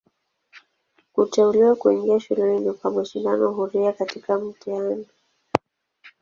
Kuteuliwa 1.13 1.75
kuingia 1.75 2.19
shuleni 2.19 2.59
ni 2.65 2.73
kwa 2.73 2.91
mashindano 2.91 3.51
huria 3.51 3.93
katika 3.93 4.39
mtihani. 4.39 5.05